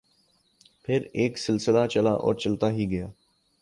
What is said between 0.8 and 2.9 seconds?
پھر ایک سلسلہ چلا اور چلتا ہی